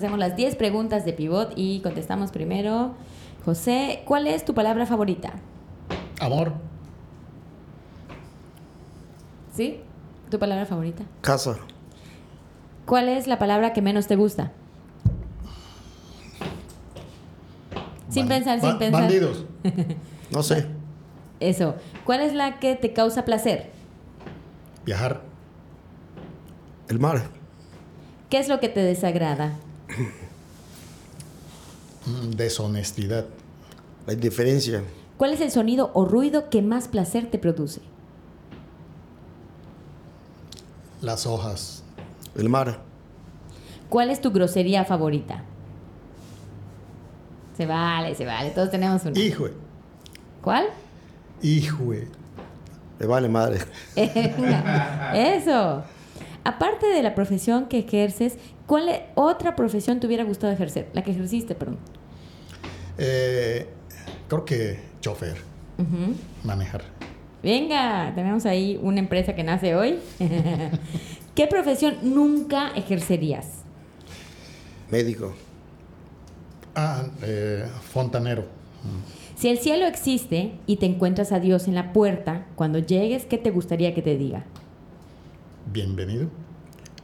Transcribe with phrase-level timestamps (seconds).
[0.00, 2.94] hacemos las 10 preguntas de pivot y contestamos primero.
[3.44, 5.32] José, ¿cuál es tu palabra favorita?
[6.20, 6.52] Amor.
[9.54, 9.80] ¿Sí?
[10.30, 11.04] ¿Tu palabra favorita?
[11.20, 11.56] Casa.
[12.86, 14.52] ¿Cuál es la palabra que menos te gusta?
[18.08, 19.02] Sin Ban- pensar, sin pensar.
[19.02, 19.44] Bandidos.
[20.30, 20.64] No sé.
[21.40, 21.74] Eso.
[22.04, 23.70] ¿Cuál es la que te causa placer?
[24.84, 25.22] Viajar.
[26.88, 27.22] El mar.
[28.28, 29.54] ¿Qué es lo que te desagrada?
[32.06, 33.26] Mm, Deshonestidad.
[34.06, 34.82] La indiferencia.
[35.16, 37.80] ¿Cuál es el sonido o ruido que más placer te produce?
[41.02, 41.82] Las hojas.
[42.36, 42.80] El mar.
[43.88, 45.44] ¿Cuál es tu grosería favorita?
[47.56, 48.50] Se vale, se vale.
[48.50, 49.18] Todos tenemos una.
[49.18, 49.48] Hijo.
[50.40, 50.66] ¿Cuál?
[51.42, 51.92] Hijo.
[52.98, 53.60] Me vale madre.
[55.14, 55.82] Eso.
[56.44, 58.38] Aparte de la profesión que ejerces,
[58.70, 60.90] ¿cuál e- otra profesión te hubiera gustado ejercer?
[60.92, 61.78] La que ejerciste, perdón.
[62.98, 63.66] Eh,
[64.28, 65.38] creo que chofer.
[66.44, 66.82] Manejar.
[67.42, 69.98] Venga, tenemos ahí una empresa que nace hoy.
[71.34, 73.64] ¿Qué profesión nunca ejercerías?
[74.88, 75.34] Médico.
[76.76, 78.44] Ah, eh, fontanero.
[79.34, 83.36] Si el cielo existe y te encuentras a Dios en la puerta, cuando llegues, ¿qué
[83.36, 84.44] te gustaría que te diga?
[85.72, 86.28] Bienvenido.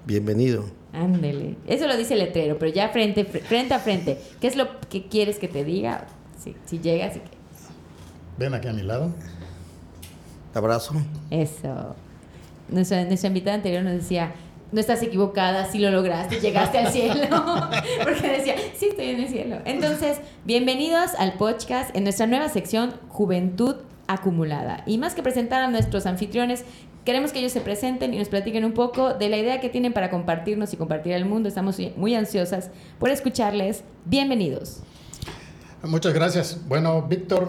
[0.07, 0.76] Bienvenido.
[0.97, 1.57] Ándele.
[1.67, 4.19] Eso lo dice el letrero, pero ya frente, fr- frente a frente.
[4.41, 6.07] ¿Qué es lo que quieres que te diga?
[6.43, 7.31] Si, si llegas y que...
[8.39, 9.11] Ven aquí a mi lado.
[10.55, 10.95] Abrazo.
[11.31, 11.95] Eso.
[12.71, 14.33] Nuestra, nuestra invitada anterior nos decía,
[14.73, 17.15] no estás equivocada, sí lo lograste, llegaste al cielo.
[18.05, 19.59] Porque decía, sí, estoy en el cielo.
[19.67, 23.77] Entonces, bienvenidos al podcast en nuestra nueva sección Juventud
[24.09, 24.83] Acumulada.
[24.87, 26.65] Y más que presentar a nuestros anfitriones,
[27.07, 29.93] queremos que ellos se presenten y nos platiquen un poco de la idea que tienen
[29.93, 31.49] para compartirnos y compartir al mundo.
[31.49, 33.85] Estamos muy ansiosas por escucharles.
[34.05, 34.81] Bienvenidos.
[35.85, 36.61] Muchas gracias.
[36.67, 37.49] Bueno, Víctor,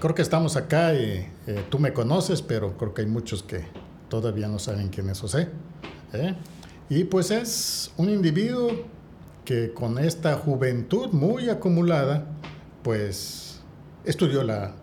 [0.00, 3.64] creo que estamos acá y eh, tú me conoces, pero creo que hay muchos que
[4.08, 5.50] todavía no saben quién es José.
[6.12, 6.34] ¿eh?
[6.88, 8.70] Y pues es un individuo
[9.44, 12.26] que con esta juventud muy acumulada,
[12.82, 13.60] pues
[14.04, 14.74] estudió la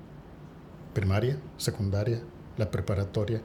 [0.93, 2.21] primaria, secundaria,
[2.55, 3.41] la preparatoria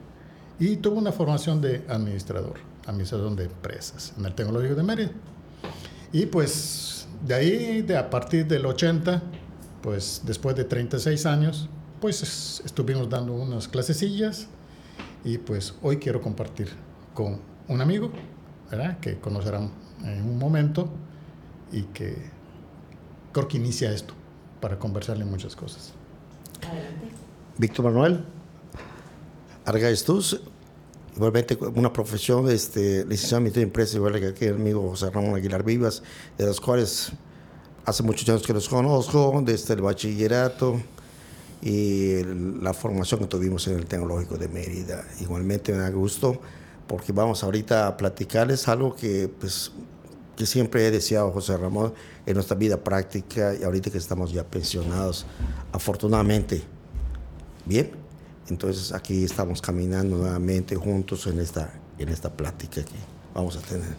[0.59, 2.55] y tuvo una formación de administrador,
[2.87, 5.11] administración de empresas en el Tecnológico de Mérida.
[6.13, 9.23] Y pues de ahí, de a partir del 80,
[9.83, 11.69] pues después de 36 años,
[12.01, 14.47] pues es- estuvimos dando unas clasecillas
[15.25, 16.69] y pues hoy quiero compartir
[17.15, 18.11] con un amigo,
[18.71, 18.99] ¿verdad?
[19.01, 19.71] Que conocerán
[20.05, 20.89] en un momento
[21.73, 22.17] y que
[23.33, 24.15] creo que inicia esto
[24.61, 25.93] para conversarle muchas cosas.
[26.67, 27.09] Adelante.
[27.59, 28.25] Víctor Manuel.
[29.69, 30.41] Argáez Tuz.
[31.15, 35.65] Igualmente una profesión, este, Administración de Empresas, igual que aquí el amigo José Ramón Aguilar
[35.65, 36.03] Vivas,
[36.39, 37.11] de los cuales
[37.85, 40.81] hace muchos años que los conozco, desde el bachillerato
[41.61, 42.23] y
[42.63, 45.05] la formación que tuvimos en el Tecnológico de Mérida.
[45.21, 46.41] Igualmente me da gusto
[46.87, 49.73] porque vamos ahorita a platicarles algo que, pues,
[50.37, 51.93] que siempre he deseado, José Ramón,
[52.25, 55.27] en nuestra vida práctica y ahorita que estamos ya pensionados,
[55.73, 56.63] afortunadamente.
[57.67, 57.91] Bien,
[58.51, 62.97] entonces aquí estamos caminando nuevamente juntos en esta, en esta plática que
[63.35, 63.95] vamos a tener.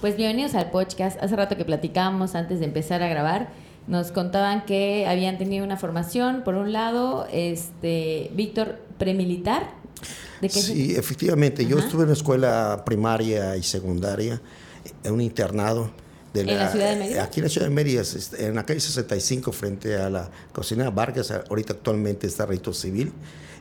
[0.00, 1.22] Pues bienvenidos al podcast.
[1.22, 3.52] Hace rato que platicábamos antes de empezar a grabar,
[3.86, 9.70] nos contaban que habían tenido una formación, por un lado, este Víctor premilitar.
[10.40, 11.66] ¿De qué Sí, efectivamente.
[11.66, 11.86] Yo Ajá.
[11.86, 14.40] estuve en una escuela primaria y secundaria,
[15.04, 15.90] en un internado.
[16.32, 17.24] De ¿En la ciudad de Mérida?
[17.24, 18.02] Aquí en la ciudad de Mérida,
[18.38, 21.30] en la calle 65, frente a la cocina Vargas.
[21.30, 23.12] Ahorita actualmente está Rito Civil.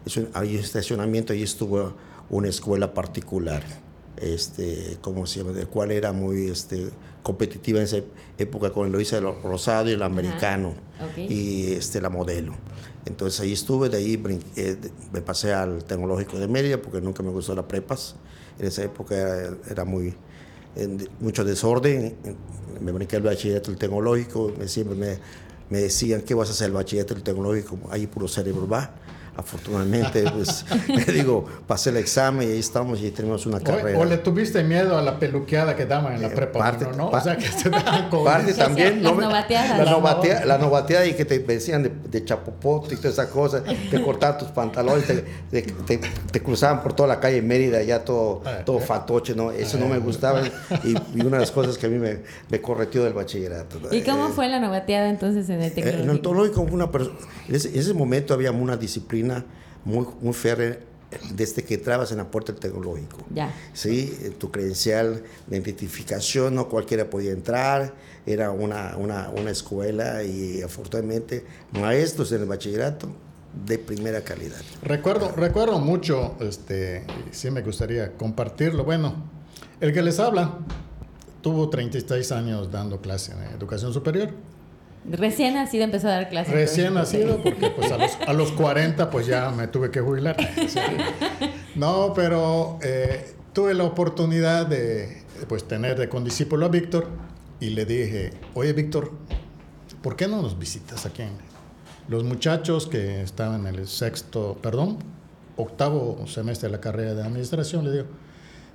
[0.06, 1.94] Es un, hay estacionamiento y estuvo
[2.30, 3.62] una escuela particular,
[4.18, 5.52] este, ¿cómo se llama?
[5.52, 6.90] De cual era muy este,
[7.24, 7.98] competitiva en esa
[8.38, 10.74] época con el Luisa de los Rosado y el americano
[11.18, 12.54] y este, la modelo.
[13.06, 14.24] Entonces ahí estuve, de ahí
[14.56, 14.78] eh,
[15.12, 18.16] me pasé al Tecnológico de Mérida porque nunca me gustó la prepas.
[18.60, 20.14] En esa época era, era muy,
[20.76, 22.16] en mucho desorden.
[22.80, 25.18] Me brinqué el bachillerato del Tecnológico, me, siempre me,
[25.70, 27.78] me decían, ¿qué vas a hacer el bachillerato del Tecnológico?
[27.90, 28.94] Ahí puro cerebro va.
[29.38, 30.66] Afortunadamente, pues,
[31.14, 33.98] digo, pasé el examen y ahí estamos y tenemos una carrera.
[33.98, 36.86] O, o le tuviste miedo a la peluqueada que daban en la Eh, prepa, parte-
[36.98, 37.10] ¿no?
[37.10, 38.24] pa- O sea, que se daban con...
[38.26, 39.20] Parte también, ¿no?
[39.20, 43.30] La, Las novatea- la novateada y que te decían de, de chapopote y toda esa
[43.30, 46.02] cosa, te cortaban tus pantalones, te, te, te-
[46.32, 49.52] te cruzaban por toda la calle Mérida, ya todo, Ah, todo fatoche, ¿no?
[49.52, 50.42] Eso no me gustaba
[50.84, 52.20] y, y una de las cosas que a mí me,
[52.50, 53.80] me correteó del bachillerato.
[53.80, 53.94] ¿no?
[53.96, 56.62] ¿Y cómo Eh, fue la novateada entonces en el eh, En el tecnológico?
[56.62, 56.90] tecnológico, una
[57.48, 59.21] en ese, en ese momento había una disciplina
[59.86, 60.80] muy, muy férrea
[61.34, 63.18] desde que entrabas en la puerta del tecnológico.
[63.34, 63.54] Ya.
[63.74, 67.94] Sí, tu credencial de identificación, no cualquiera podía entrar,
[68.26, 73.10] era una, una, una escuela y afortunadamente maestros en el bachillerato
[73.66, 74.62] de primera calidad.
[74.82, 78.86] Recuerdo, recuerdo mucho, este, sí me gustaría compartirlo.
[78.86, 79.16] Bueno,
[79.82, 80.60] el que les habla
[81.42, 84.30] tuvo 36 años dando clase en educación superior.
[85.04, 86.54] Recién nacido empezó a dar clases.
[86.54, 90.38] Recién nacido, porque pues a los, a los 40 pues ya me tuve que jubilar.
[91.74, 97.08] No, pero eh, tuve la oportunidad de pues tener de condiscípulo a Víctor
[97.62, 99.14] y le dije, oye Víctor,
[100.02, 101.24] ¿por qué no nos visitas aquí?
[102.10, 104.98] Los muchachos que estaban en el sexto, perdón,
[105.56, 108.06] octavo semestre de la carrera de administración, le digo,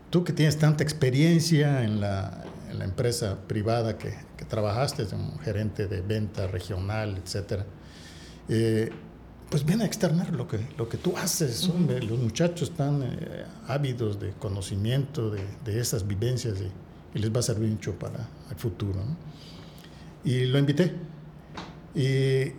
[0.09, 2.45] tú que tienes tanta experiencia en la,
[2.77, 7.65] en la empresa privada que, que trabajaste, como gerente de venta regional, etcétera,
[8.51, 8.91] eh,
[9.49, 12.03] pues viene a externar lo que, lo que tú haces, hombre.
[12.03, 17.41] Los muchachos están eh, ávidos de conocimiento, de, de esas vivencias y, y, les va
[17.41, 19.03] a servir mucho para el futuro.
[19.03, 19.17] ¿no?
[20.23, 20.93] Y lo invité.
[21.95, 22.53] Y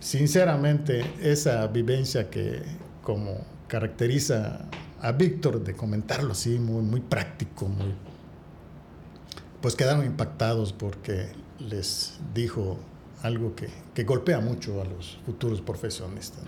[0.00, 2.62] sinceramente, esa vivencia que
[3.02, 3.38] como
[3.68, 4.68] caracteriza
[5.00, 7.94] a Víctor, de comentarlo así, muy, muy práctico, muy,
[9.64, 11.28] pues quedaron impactados porque
[11.58, 12.76] les dijo
[13.22, 16.42] algo que, que golpea mucho a los futuros profesionistas.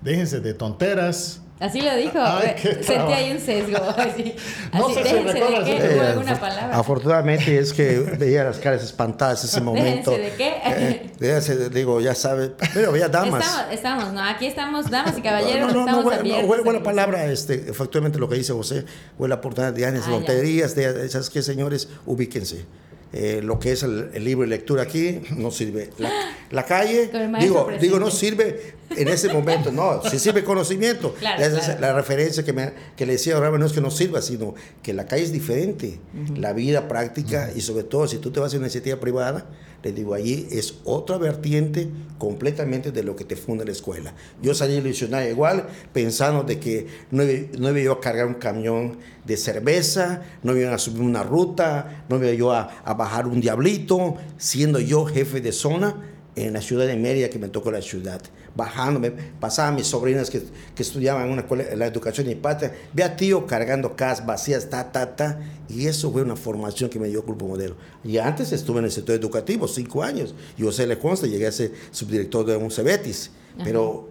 [0.00, 1.42] Déjense de tonteras.
[1.60, 2.18] Así lo dijo.
[2.18, 3.76] Ay, Sentí ahí un sesgo.
[3.96, 4.34] Así,
[4.72, 5.64] no así, sé si recuerdas.
[5.66, 6.76] de qué, Eh, alguna palabra.
[6.78, 10.10] Afortunadamente es que veía las caras espantadas ese momento.
[10.10, 10.54] Déjense de qué.
[10.64, 13.44] Eh, déjense digo, ya sabe, pero había damas.
[13.44, 16.46] Estamos, estamos, no, aquí estamos, damas y caballeros, No, no, no, estamos no, abiertos.
[16.46, 18.84] buena- buena palabra, este, efectivamente lo que dice José,
[19.18, 20.16] buena oportunidad de años, Ah, ya.
[20.16, 22.64] tonterías, de esas que señores, ubíquense.
[23.12, 25.90] Eh, lo que es el, el libro de lectura aquí no sirve.
[25.98, 26.10] La,
[26.50, 31.14] la calle, digo, digo, no sirve en ese momento, no, sí sirve conocimiento.
[31.20, 31.80] Claro, Esa es claro.
[31.80, 34.92] la referencia que, me, que le decía ahora no es que no sirva, sino que
[34.94, 36.00] la calle es diferente.
[36.36, 39.46] La vida práctica y sobre todo si tú te vas a una iniciativa privada,
[39.82, 41.88] le digo, allí es otra vertiente
[42.18, 44.14] completamente de lo que te funda la escuela.
[44.42, 48.34] Yo salí ilusionado igual, pensando de que no iba, no iba yo a cargar un
[48.34, 53.26] camión de cerveza, no iba a subir una ruta, no iba yo a, a bajar
[53.26, 55.96] un diablito, siendo yo jefe de zona
[56.46, 58.20] en la ciudad de Mérida, que me tocó la ciudad.
[58.54, 60.42] Bajándome, pasaban mis sobrinas que,
[60.74, 64.26] que estudiaban en una escuela, la educación de mi patria, ve a tío cargando casas
[64.26, 67.76] vacías, ta, ta, ta, y eso fue una formación que me dio Grupo Modelo.
[68.04, 71.52] Y antes estuve en el sector educativo, cinco años, y José le consta, llegué a
[71.52, 73.30] ser subdirector de un Cebetis,
[73.62, 74.08] pero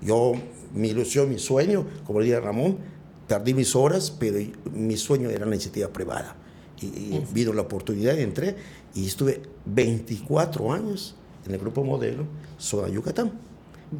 [0.00, 0.32] yo,
[0.72, 2.78] mi ilusión, mi sueño, como le diría Ramón,
[3.26, 4.38] perdí mis horas, pero
[4.72, 6.36] mi sueño era la iniciativa privada.
[6.80, 8.56] Y, y vino la oportunidad, entré
[8.94, 12.24] y estuve 24 años en el grupo modelo
[12.58, 13.32] Zona Yucatán.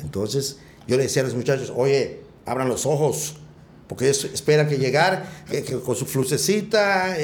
[0.01, 3.37] Entonces yo le decía a los muchachos, oye, abran los ojos,
[3.87, 5.27] porque ellos esperan que llegar
[5.85, 7.17] con su flucecita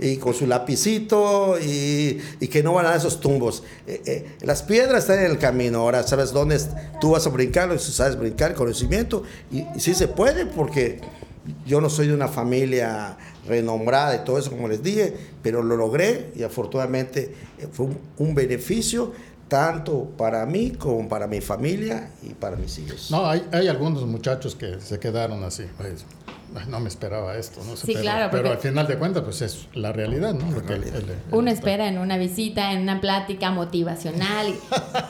[0.00, 3.62] y, con su lapicito y, y que no van a dar esos tumbos.
[3.86, 6.60] Eh, eh, las piedras están en el camino, ahora sabes dónde
[7.00, 11.00] tú vas a brincar, sabes brincar, conocimiento, y, sí se puede porque
[11.66, 13.16] yo no soy de una familia
[13.46, 17.86] renombrada y todo eso, como les dije, pero lo logré y afortunadamente eh, fue
[18.18, 19.12] un beneficio
[19.48, 23.10] tanto para mí como para mi familia y para mis hijos.
[23.10, 25.64] No, hay, hay algunos muchachos que se quedaron así.
[25.76, 26.04] pues,
[26.56, 29.22] "Ay, no me esperaba esto, no sé, Sí, pero, claro, pero al final de cuentas,
[29.24, 30.46] pues es la realidad, ¿no?
[30.58, 34.54] El- el- el- Uno espera en una visita, en una plática motivacional.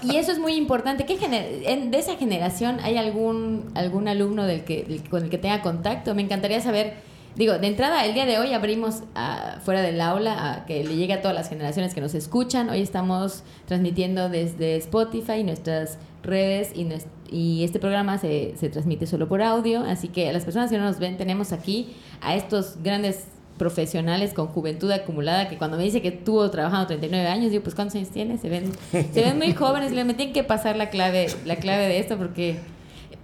[0.02, 1.06] Y, y eso es muy importante.
[1.06, 5.30] ¿Qué gener- en- ¿De esa generación hay algún, algún alumno del que, del- con el
[5.30, 6.14] que tenga contacto?
[6.14, 6.94] Me encantaría saber.
[7.36, 10.96] Digo, de entrada, el día de hoy abrimos ah, fuera del aula a que le
[10.96, 12.70] llegue a todas las generaciones que nos escuchan.
[12.70, 19.06] Hoy estamos transmitiendo desde Spotify, nuestras redes y, nues- y este programa se, se transmite
[19.06, 19.82] solo por audio.
[19.82, 23.26] Así que a las personas que no nos ven, tenemos aquí a estos grandes
[23.58, 27.74] profesionales con juventud acumulada que cuando me dice que estuvo trabajando 39 años, digo, pues
[27.74, 28.38] ¿cuántos años tiene?
[28.38, 31.98] Se ven, se ven muy jóvenes, le tienen que pasar la clave, la clave de
[31.98, 32.56] esto porque...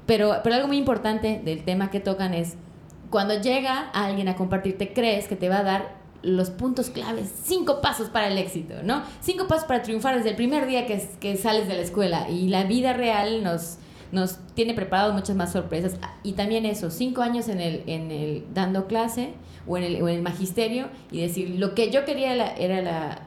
[0.05, 2.57] Pero, pero algo muy importante del tema que tocan es
[3.13, 7.83] cuando llega alguien a compartirte, crees que te va a dar los puntos claves, cinco
[7.83, 9.03] pasos para el éxito, ¿no?
[9.21, 12.31] Cinco pasos para triunfar desde el primer día que, sales de la escuela.
[12.31, 13.77] Y la vida real nos,
[14.13, 15.97] nos tiene preparados muchas más sorpresas.
[16.23, 19.35] Y también eso, cinco años en el, en el dando clase
[19.67, 23.27] o en, el, magisterio y decir, lo que yo quería era la,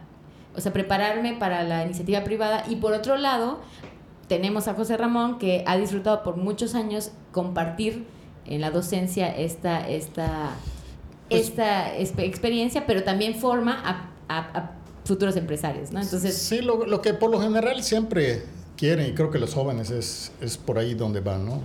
[0.55, 2.63] o sea, prepararme para la iniciativa privada.
[2.67, 3.59] Y por otro lado,
[4.27, 8.14] tenemos a José Ramón que ha disfrutado por muchos años compartir
[8.45, 10.51] en la docencia esta, esta,
[11.29, 14.71] Pues- esta experiencia, pero también forma a, a- a
[15.05, 16.01] futuros empresarios, ¿no?
[16.01, 18.43] Entonces, Sí, lo, lo que por lo general siempre
[18.77, 21.61] quieren, y creo que los jóvenes es, es por ahí donde van, ¿no?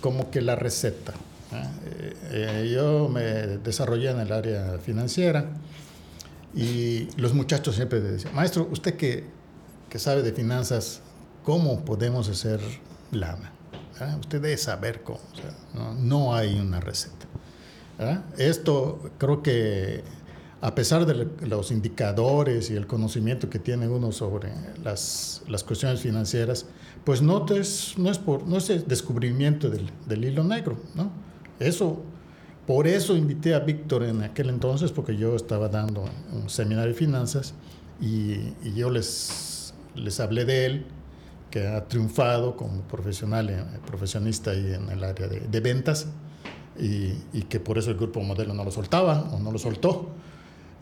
[0.00, 1.12] como que la receta.
[2.72, 3.22] yo me
[3.58, 5.46] desarrollé en el área financiera
[6.54, 9.24] y los muchachos siempre decían, maestro, usted que,
[9.88, 11.00] que sabe de finanzas,
[11.44, 12.60] ¿cómo podemos hacer
[13.12, 13.52] lana?
[14.20, 15.20] Usted debe saber cómo.
[15.74, 17.26] no, no, hay una receta.
[18.36, 20.02] Esto creo que
[20.60, 26.00] a pesar de los indicadores y el conocimiento que tiene uno sobre las, las cuestiones
[26.00, 26.66] financieras,
[27.04, 31.10] pues no es, no es, por, no es el descubrimiento del, del, hilo negro, ¿no?
[31.58, 32.02] Eso,
[32.64, 36.98] por eso invité a Víctor en aquel entonces, porque yo estaba dando un seminario de
[36.98, 37.54] finanzas
[38.00, 40.86] y, y yo les, les hablé de él,
[41.52, 46.06] que ha triunfado como profesional, eh, profesionista ahí en el área de, de ventas
[46.76, 50.08] y, y, que por eso el grupo modelo no lo soltaba o no lo soltó.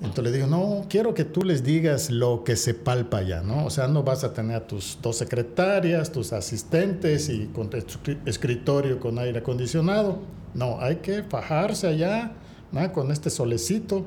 [0.01, 3.67] Entonces le digo, no, quiero que tú les digas lo que se palpa ya, ¿no?
[3.67, 7.77] O sea, no vas a tener a tus dos secretarias, tus asistentes y con tu
[8.25, 10.21] escritorio con aire acondicionado.
[10.55, 12.33] No, hay que fajarse allá,
[12.73, 12.93] ¿no?
[12.93, 14.07] Con este solecito,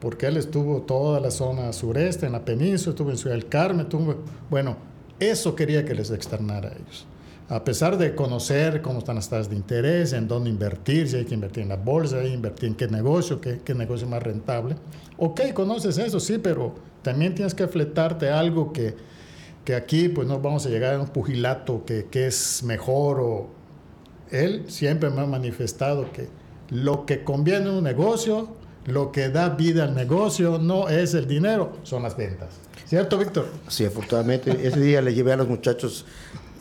[0.00, 3.86] porque él estuvo toda la zona sureste, en la península, estuvo en Ciudad del Carmen,
[3.86, 4.16] estuvo,
[4.50, 4.89] bueno,
[5.20, 7.06] eso quería que les externara a ellos
[7.50, 11.24] a pesar de conocer cómo están las tasas de interés, en dónde invertir, si hay
[11.24, 14.76] que invertir en la bolsa, invertir en qué negocio, qué, qué negocio más rentable.
[15.18, 18.94] Ok, conoces eso, sí, pero también tienes que fletarte algo que,
[19.64, 23.50] que aquí pues no vamos a llegar a un pugilato que, que es mejor o...
[24.30, 26.28] Él siempre me ha manifestado que
[26.68, 28.54] lo que conviene en un negocio,
[28.86, 32.48] lo que da vida al negocio no es el dinero, son las ventas.
[32.86, 33.46] ¿Cierto, Víctor?
[33.68, 34.66] Sí, afortunadamente.
[34.66, 36.04] Ese día le llevé a los muchachos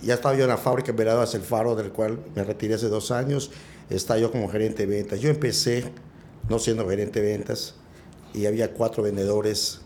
[0.01, 3.11] ya estaba yo en la fábrica Veladas El Faro, del cual me retiré hace dos
[3.11, 3.51] años.
[3.89, 5.19] Estaba yo como gerente de ventas.
[5.19, 5.91] Yo empecé
[6.47, 7.75] no siendo gerente de ventas
[8.33, 9.81] y había cuatro vendedores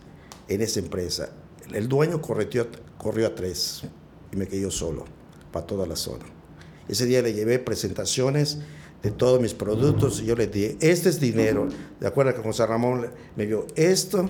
[0.47, 1.29] en esa empresa.
[1.73, 3.83] El dueño corrió, corrió a tres
[4.31, 5.05] y me quedé yo solo
[5.51, 6.25] para toda la zona.
[6.87, 8.59] Ese día le llevé presentaciones
[9.03, 11.67] de todos mis productos y yo le dije, este es dinero.
[11.99, 14.29] De acuerdo con José Ramón me dio esto,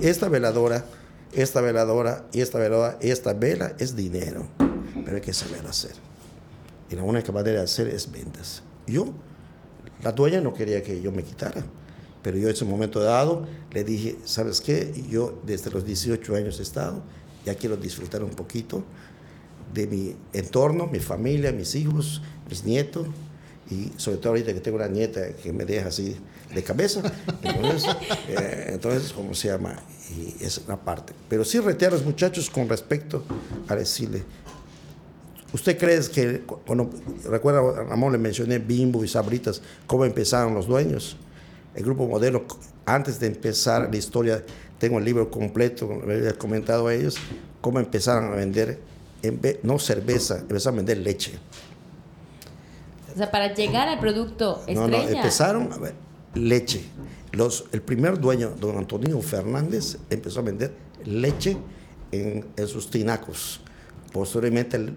[0.00, 0.84] esta veladora,
[1.32, 4.48] esta veladora y esta veladora, esta vela es dinero
[5.10, 5.92] pero hay que saber hacer.
[6.90, 8.62] Y la única manera de hacer es ventas.
[8.86, 9.12] Yo,
[10.02, 11.64] la dueña no quería que yo me quitara,
[12.22, 14.92] pero yo en ese momento dado le dije, ¿sabes qué?
[15.08, 17.02] Yo desde los 18 años he estado,
[17.44, 18.84] ya quiero disfrutar un poquito
[19.72, 23.06] de mi entorno, mi familia, mis hijos, mis nietos,
[23.70, 26.16] y sobre todo ahorita que tengo una nieta que me deja así
[26.54, 27.02] de cabeza,
[27.42, 27.96] entonces,
[28.28, 29.76] eh, entonces ¿cómo se llama?
[30.10, 31.12] Y es una parte.
[31.28, 33.24] Pero sí reté a los muchachos con respecto
[33.68, 34.24] a decirle,
[35.52, 36.90] ¿Usted cree que, bueno,
[37.24, 41.16] recuerda, Ramón, le mencioné Bimbo y Sabritas, cómo empezaron los dueños?
[41.74, 42.44] El grupo modelo,
[42.86, 44.44] antes de empezar la historia,
[44.78, 47.16] tengo el libro completo, le había comentado a ellos,
[47.60, 48.78] cómo empezaron a vender,
[49.64, 51.32] no cerveza, empezaron a vender leche.
[53.14, 54.80] O sea, para llegar al producto estrella.
[54.80, 55.94] No, no, empezaron a ver,
[56.34, 56.84] leche.
[57.32, 60.74] Los, el primer dueño, don Antonio Fernández, empezó a vender
[61.04, 61.56] leche
[62.12, 63.60] en, en sus tinacos.
[64.12, 64.94] Posteriormente, el,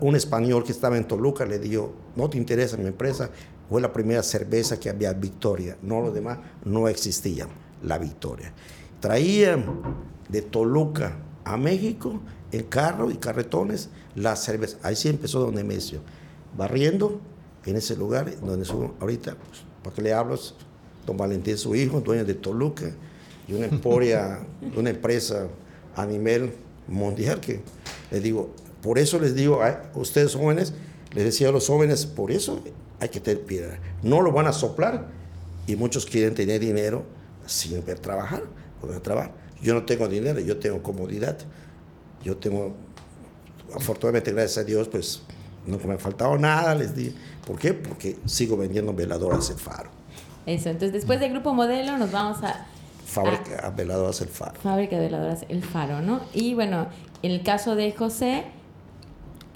[0.00, 3.30] un, español que estaba en Toluca le dijo, no te interesa mi empresa,
[3.68, 7.46] fue la primera cerveza que había Victoria, no lo demás no existía,
[7.82, 8.52] la Victoria.
[9.00, 9.80] Traían
[10.28, 12.20] de Toluca a México
[12.52, 14.78] en carro y carretones la cerveza.
[14.82, 16.00] Ahí sí empezó Don Nemesio,
[16.56, 17.20] barriendo
[17.64, 20.38] en ese lugar donde son ahorita, pues, ¿para qué le hablo?
[21.06, 22.90] Don Valentín, su hijo, dueño de Toluca,
[23.48, 24.40] y una emporia,
[24.76, 25.48] una empresa
[25.96, 26.52] a nivel
[26.86, 27.60] mundial que
[28.10, 28.50] le digo,
[28.82, 30.72] por eso les digo a ustedes jóvenes,
[31.12, 32.62] les decía a los jóvenes, por eso
[33.00, 33.78] hay que tener piedra.
[34.02, 35.08] No lo van a soplar
[35.66, 37.04] y muchos quieren tener dinero
[37.46, 38.44] sin ver trabajar.
[39.02, 39.32] trabajar.
[39.62, 41.38] Yo no tengo dinero, yo tengo comodidad.
[42.22, 42.74] Yo tengo,
[43.74, 45.22] afortunadamente, gracias a Dios, pues
[45.66, 47.14] no me ha faltado nada, les di.
[47.46, 47.74] ¿Por qué?
[47.74, 49.90] Porque sigo vendiendo veladoras El Faro.
[50.46, 52.66] Eso, entonces después del grupo modelo nos vamos a...
[53.04, 54.60] Fábrica de Veladoras El Faro.
[54.60, 56.20] Fábrica de Veladoras El Faro, ¿no?
[56.32, 56.86] Y bueno,
[57.22, 58.44] en el caso de José,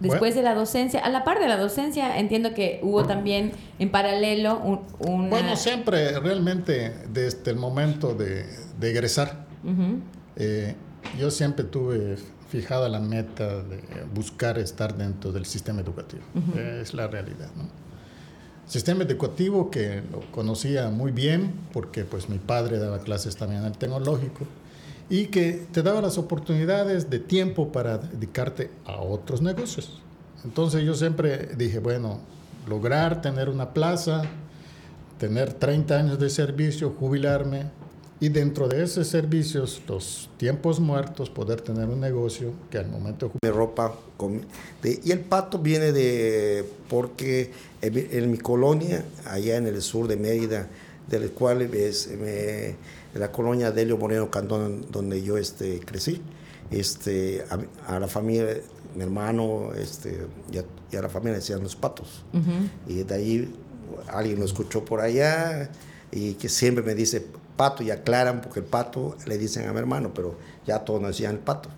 [0.00, 3.90] Después de la docencia, a la par de la docencia, entiendo que hubo también en
[3.90, 4.58] paralelo
[4.98, 8.44] un, Bueno, siempre, realmente, desde el momento de,
[8.82, 9.46] egresar,
[10.36, 10.74] eh,
[11.18, 12.16] yo siempre tuve
[12.54, 13.82] fijada la meta de
[14.14, 16.22] buscar estar dentro del sistema educativo.
[16.56, 17.64] Es la realidad, ¿no?
[18.68, 23.66] Sistema educativo que lo conocía muy bien porque pues mi padre daba clases también en
[23.66, 24.46] el tecnológico
[25.10, 30.00] y que te daba las oportunidades de tiempo para dedicarte a otros negocios.
[30.44, 32.20] Entonces yo siempre dije, bueno,
[32.68, 34.22] lograr tener una plaza,
[35.18, 37.64] tener 30 años de servicio, jubilarme,
[38.20, 43.30] Y dentro de esos servicios, los tiempos muertos, poder tener un negocio que al momento
[43.42, 43.94] de ropa.
[44.82, 47.50] y el pato viene de, porque
[47.82, 50.68] en, mi colonia, allá en el sur de Mérida,
[51.08, 52.08] del cual es
[53.14, 56.22] la colonia Delio Moreno Cantón, donde yo este, crecí,
[56.70, 57.44] este,
[57.86, 58.56] a, la familia,
[58.94, 62.24] mi hermano este, y, a, la familia decían los patos.
[62.86, 63.54] Y de ahí
[64.08, 65.70] alguien lo escuchó por allá
[66.10, 67.26] y que siempre me dice
[67.56, 71.10] pato y aclaran porque el pato le dicen a mi hermano, pero ya todos nos
[71.10, 71.68] decían el pato.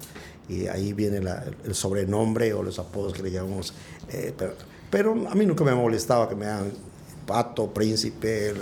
[0.49, 1.21] Y ahí viene
[1.65, 3.75] el sobrenombre o los apodos que le llamamos.
[4.11, 4.55] Eh, pero,
[4.91, 6.71] pero, a mí nunca me molestaba que me hagan
[7.27, 8.55] pato, príncipe.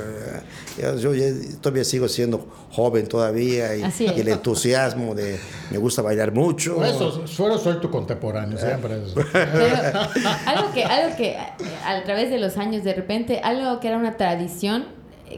[0.98, 1.12] Yo,
[1.60, 3.82] todavía sigo siendo joven todavía y,
[4.16, 5.38] el entusiasmo de
[5.70, 6.82] me gusta bailar mucho.
[6.84, 8.94] eso, solo soy tu contemporáneo, siempre.
[10.46, 14.16] algo que, algo que a través de los años, de repente, algo que era una
[14.16, 14.86] tradición,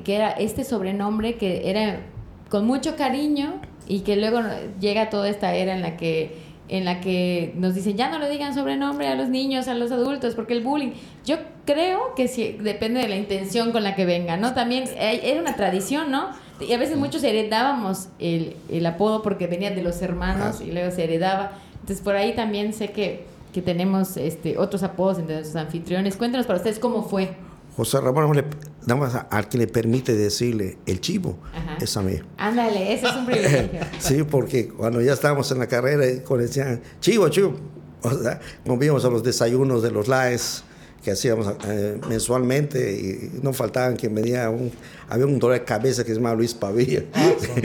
[0.04, 2.00] que era este sobrenombre que era
[2.48, 4.40] con mucho cariño y que luego
[4.80, 8.28] llega toda esta era en la que en la que nos dicen, ya no le
[8.28, 10.92] digan sobrenombre a los niños, a los adultos, porque el bullying,
[11.24, 14.52] yo creo que sí, depende de la intención con la que venga, ¿no?
[14.52, 16.30] También era una tradición, ¿no?
[16.60, 20.90] Y a veces muchos heredábamos el, el apodo porque venían de los hermanos y luego
[20.90, 21.52] se heredaba.
[21.74, 26.16] Entonces por ahí también sé que, que tenemos este, otros apodos entre nuestros anfitriones.
[26.16, 27.36] Cuéntanos para ustedes cómo fue.
[27.76, 28.42] José Ramón,
[28.86, 31.36] nada más al que le permite decirle el chivo,
[31.80, 32.18] es a mí.
[32.38, 33.80] Ándale, ese es un privilegio.
[33.98, 37.56] sí, porque cuando ya estábamos en la carrera, cuando decían, chivo, chivo,
[38.02, 40.62] o sea, comíamos a los desayunos de los laes,
[41.06, 44.72] que hacíamos eh, mensualmente y no faltaban quien venía un
[45.08, 47.32] había un dolor de cabeza que se llama Luis Pavilla ah,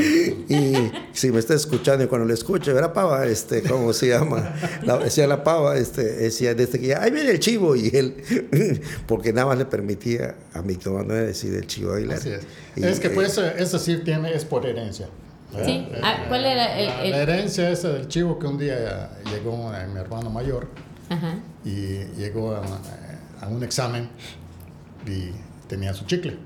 [0.47, 4.53] y si me está escuchando y cuando le escucho era pava este cómo se llama
[5.03, 9.33] decía la pava este decía desde que ya ahí viene el chivo y él porque
[9.33, 12.45] nada más le permitía a mi Manuel decir el chivo bailar es.
[12.75, 12.99] es.
[12.99, 15.07] que pues eso sí tiene es por herencia
[15.65, 15.89] Sí.
[16.01, 20.29] Ah, ¿Cuál era el, La herencia esa del chivo que un día llegó mi hermano
[20.29, 20.69] mayor
[21.65, 22.61] y llegó a,
[23.41, 24.09] a un examen
[25.05, 25.31] y
[25.67, 26.37] tenía su chicle.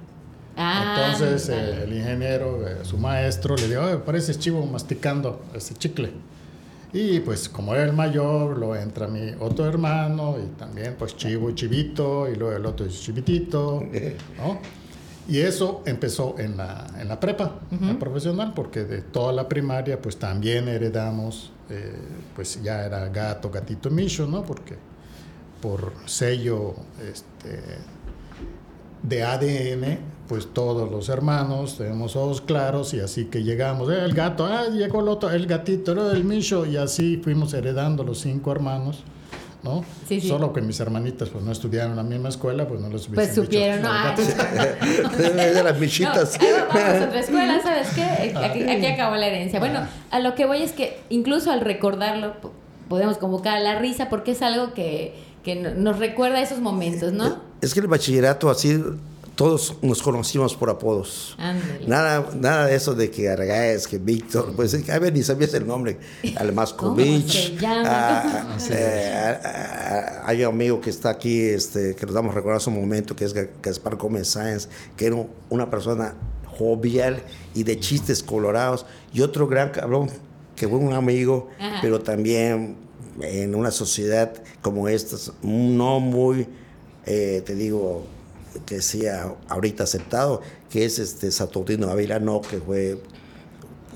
[0.58, 6.12] Ah, Entonces el ingeniero, eh, su maestro, le dijo, parece chivo masticando ese chicle.
[6.94, 11.50] Y pues como era el mayor, lo entra mi otro hermano y también pues chivo
[11.50, 13.84] y chivito y luego el otro es chivitito,
[14.38, 14.60] ¿no?
[15.28, 17.60] Y eso empezó en la, en la prepa
[18.00, 21.98] profesional porque de toda la primaria pues también heredamos, eh,
[22.36, 24.44] pues ya era gato, gatito, micho, ¿no?
[24.44, 24.78] Porque
[25.66, 26.76] por sello
[27.12, 27.60] este,
[29.02, 29.98] de ADN,
[30.28, 34.66] pues todos los hermanos tenemos ojos claros y así que llegamos, eh, el gato, ah,
[34.72, 39.04] llegó el otro, el gatito, era el micho y así fuimos heredando los cinco hermanos.
[39.64, 39.84] ¿no?
[40.08, 40.28] Sí, sí.
[40.28, 43.34] Solo que mis hermanitas pues no estudiaron en la misma escuela, pues no los Pues
[43.34, 43.92] supieron, ¿no?
[45.18, 46.38] de las michitas.
[46.72, 48.38] vamos a otra escuela, ¿sabes qué?
[48.38, 49.58] Aquí, aquí acabó la herencia.
[49.58, 49.80] Bueno,
[50.12, 52.36] a lo que voy es que incluso al recordarlo
[52.88, 57.40] podemos convocar a la risa porque es algo que que nos recuerda esos momentos, ¿no?
[57.62, 58.84] Es que el bachillerato así
[59.36, 61.38] todos nos conocimos por apodos.
[61.86, 65.68] Nada, nada de eso de que Argaez, que Víctor, pues a ver, ni sabías el
[65.68, 66.00] nombre.
[66.38, 67.60] Almascovich.
[67.64, 69.38] Ah, eh,
[70.24, 73.26] hay un amigo que está aquí, este, que nos damos a recordar su momento, que
[73.26, 75.18] es Gaspar Gómez Sáenz, que era
[75.50, 76.16] una persona
[76.58, 77.22] jovial
[77.54, 78.86] y de chistes colorados.
[79.14, 80.10] Y otro gran cabrón,
[80.56, 81.50] que fue un amigo,
[81.82, 82.85] pero también
[83.22, 86.48] en una sociedad como esta, no muy,
[87.06, 88.06] eh, te digo,
[88.66, 93.00] que sea ahorita aceptado, que es este Saturnino Avilano, que fue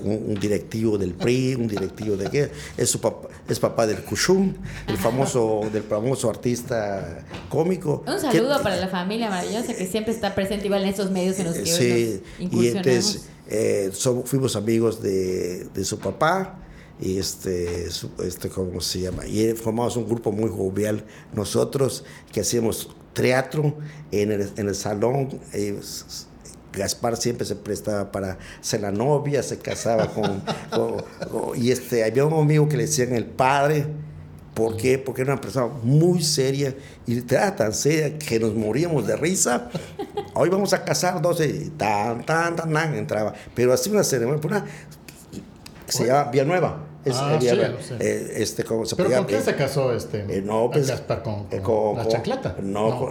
[0.02, 4.54] un, directivo del PRI, un directivo de qué, es su papá, es papá del Cushum,
[4.86, 8.04] el famoso, del famoso artista cómico.
[8.06, 11.46] Un saludo para la familia maravillosa que siempre está presente igual en esos medios en
[11.46, 13.90] los que sí, y entonces eh,
[14.24, 16.58] fuimos amigos de, de su papá
[17.00, 19.26] y este, este, ¿cómo se llama?
[19.26, 23.74] Y formamos un grupo muy jovial nosotros que hacíamos teatro
[24.10, 25.40] en el, en el salón.
[25.52, 25.78] Eh,
[26.72, 30.42] Gaspar siempre se prestaba para ser la novia, se casaba con,
[31.56, 33.86] y este, había un amigo que le decían el padre,
[34.54, 34.96] ¿por qué?
[34.98, 39.68] Porque era una persona muy seria y era tan seria que nos moríamos de risa.
[40.34, 43.34] Hoy vamos a casar 12, tan, tan, tan, tan, entraba.
[43.54, 44.64] Pero así una ceremonia, una,
[45.88, 46.89] se llama Villanueva.
[47.02, 50.26] Es, ah, eh, este, ¿cómo se ¿Pero con qué se casó este?
[50.28, 50.90] Eh, no, pues,
[51.24, 52.56] con, eh, con, la chacleta.
[52.62, 53.08] No,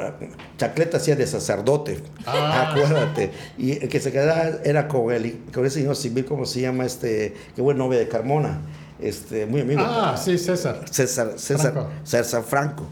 [0.57, 1.99] chacleta hacía de sacerdote.
[2.25, 2.69] Ah.
[2.69, 3.31] Acuérdate.
[3.57, 6.85] Y el que se quedaba era con el, con ese señor civil, ¿cómo se llama?
[6.85, 8.61] Este, que buen novia de Carmona.
[9.01, 9.81] Este, muy amigo.
[9.83, 10.85] Ah, sí, César.
[10.91, 11.89] César, César Franco.
[12.03, 12.85] César Franco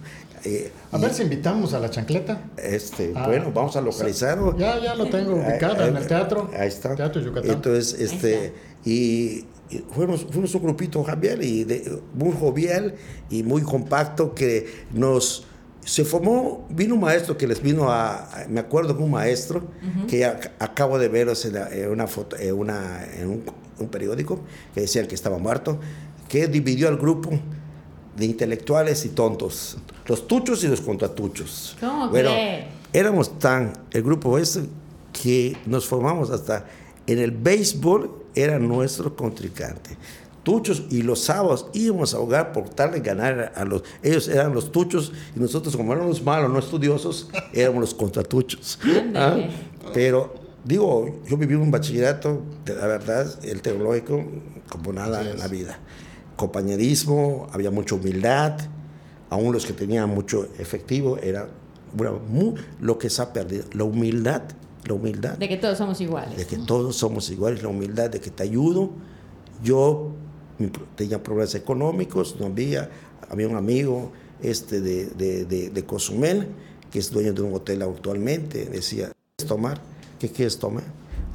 [0.45, 2.41] eh, A ver si invitamos a la chancleta.
[2.57, 4.57] Este, Ah, bueno, vamos a localizarlo.
[4.57, 6.49] Ya, ya lo tengo ubicado en el teatro.
[6.57, 6.95] Ahí está.
[6.95, 7.51] Teatro Yucatán.
[7.51, 8.53] Entonces, este,
[8.86, 9.45] y
[9.93, 12.95] fuimos, fuimos un grupito Javier y de- muy jovial
[13.30, 15.45] y muy compacto que nos
[15.86, 19.63] se formó, vino un maestro que les vino a, a- me acuerdo de un maestro
[20.10, 23.43] que ac- acabo de veros en, la- en una foto, en, una, en un,
[23.80, 24.41] un periódico
[24.73, 25.80] que decían que estaba muerto,
[26.27, 27.30] que dividió al grupo
[28.17, 29.77] de intelectuales y tontos,
[30.08, 31.77] los tuchos y los contratuchos.
[31.80, 32.67] ¿Cómo bueno, cree?
[32.91, 34.63] éramos tan, el grupo ese,
[35.13, 36.65] que nos formamos hasta
[37.06, 38.12] en el béisbol,
[38.43, 39.97] era nuestro contrincante.
[40.43, 43.84] Tuchos y los sábados íbamos a jugar por tal de ganar a los.
[44.02, 48.80] Ellos eran los tuchos y nosotros, como éramos malos, no estudiosos, éramos los contratuchos.
[49.13, 49.38] ¿Ah?
[49.93, 54.23] Pero, digo, yo viví un bachillerato, de la verdad, el teológico,
[54.69, 55.80] como nada en la vida.
[56.38, 58.58] Compañerismo, había mucha humildad,
[59.30, 61.50] aún los que tenían mucho efectivo, era
[61.93, 64.43] bueno, mu- lo que se ha perdido, la humildad,
[64.85, 66.37] la humildad De que todos somos iguales.
[66.37, 68.91] de que todos somos iguales, la humildad de que te ayudo.
[69.63, 70.11] Yo
[70.95, 72.89] tenía problemas económicos, no había,
[73.29, 74.11] había un amigo
[74.41, 76.47] este de, de, de, de Cozumel,
[76.91, 79.81] que es dueño de un hotel actualmente, decía, ¿quieres tomar?
[80.19, 80.83] ¿Qué quieres tomar?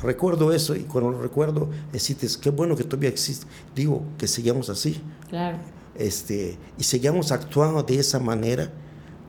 [0.03, 3.47] Recuerdo eso y cuando lo recuerdo, decís, qué bueno que todavía existe.
[3.75, 5.59] Digo, que sigamos así Claro.
[5.97, 8.71] este, y sigamos actuando de esa manera,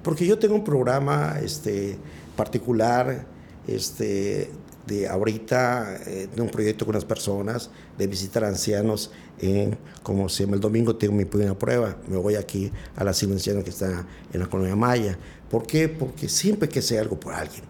[0.02, 1.97] porque yo tengo un programa este,
[2.36, 3.26] particular
[3.67, 4.49] este,
[4.88, 10.43] de ahorita, eh, de un proyecto con las personas, de visitar ancianos, en, como se
[10.43, 14.06] llama el domingo, tengo mi primera prueba, me voy aquí a la anciana que está
[14.32, 15.17] en la colonia Maya.
[15.49, 15.88] ¿Por qué?
[15.88, 17.63] Porque siempre que sea algo por alguien.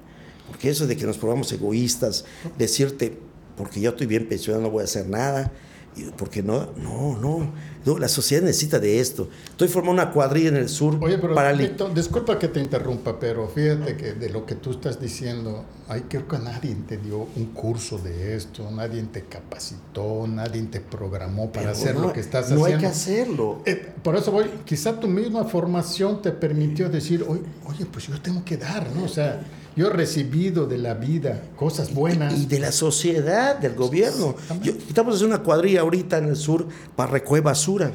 [0.48, 2.26] Porque eso de que nos probamos egoístas,
[2.58, 3.18] decirte,
[3.58, 5.52] porque yo estoy bien pensionado, no voy a hacer nada,
[5.96, 7.52] y porque no, no, no,
[7.86, 9.30] no, la sociedad necesita de esto.
[9.46, 13.20] Estoy formando una cuadrilla en el sur Oye, pero para Víctor, disculpa que te interrumpa,
[13.20, 17.28] pero fíjate que de lo que tú estás diciendo, hay creo que nadie te dio
[17.36, 22.14] un curso de esto, nadie te capacitó, nadie te programó para Pero hacer no, lo
[22.14, 22.66] que estás no haciendo.
[22.76, 23.62] hay que hacerlo.
[23.66, 28.20] Eh, por eso voy, quizá tu misma formación te permitió decir, oye, oye, pues yo
[28.22, 29.04] tengo que dar, ¿no?
[29.04, 29.42] O sea,
[29.76, 32.34] yo he recibido de la vida cosas buenas.
[32.38, 34.36] Y de la sociedad, del gobierno.
[34.62, 37.92] Yo- estamos haciendo una cuadrilla ahorita en el sur para recoger basura.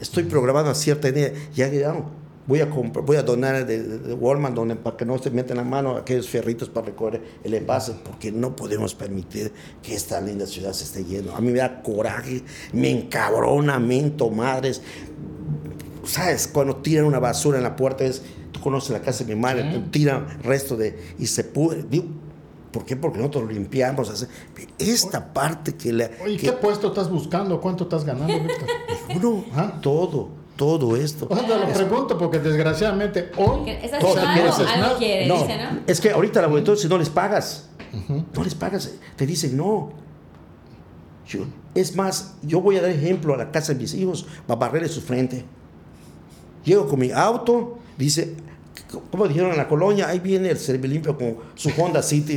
[0.00, 1.32] Estoy programando a cierta idea.
[1.54, 1.68] Ya
[2.46, 5.64] voy a comprar, voy a donar de, Walmart donde, para que no se metan la
[5.64, 9.52] mano aquellos fierritos para recoger el envase, porque no podemos permitir
[9.82, 11.34] que esta linda ciudad se esté yendo.
[11.34, 14.82] A mí me da coraje, me encabrona, mento, madres.
[16.04, 16.48] ¿Sabes?
[16.48, 18.22] Cuando tiran una basura en la puerta, es,
[18.52, 21.14] tú conoces la casa de mi madre, tú tiran resto de.
[21.18, 21.84] y se pudre.
[21.88, 22.04] Digo,
[22.72, 22.94] ¿Por qué?
[22.94, 24.08] Porque nosotros lo limpiamos.
[24.10, 24.28] hace-
[24.78, 26.08] Esta parte que la.
[26.24, 27.60] Oye, que- ¿qué puesto estás buscando?
[27.60, 28.68] ¿Cuánto estás ganando, Víctor?
[29.16, 29.80] uno, Ajá.
[29.80, 31.26] todo, todo esto.
[31.28, 33.70] O sea, te lo pregunto porque desgraciadamente hoy...
[33.70, 34.32] ¿Estás Todo, algo?
[34.34, 34.54] ¿quieres?
[34.60, 35.80] Algo No, quiere, No, dice, ¿no?
[35.84, 37.70] es que ahorita la juventud, si no les pagas,
[38.32, 39.90] no les pagas, te dicen no.
[41.26, 44.60] Yo- es más, yo voy a dar ejemplo a la casa de mis hijos para
[44.60, 45.44] barrerle su frente.
[46.64, 48.34] Llego con mi auto, dice,
[49.10, 52.36] como dijeron en la colonia, ahí viene el Servilimpio con su Honda City.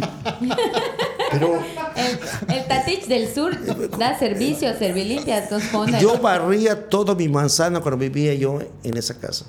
[1.31, 1.55] Pero
[1.95, 3.57] El, el Tatich del Sur
[3.97, 5.99] da servicio, servillimpias con Honda.
[5.99, 9.45] yo barría toda mi manzana cuando vivía yo en esa casa.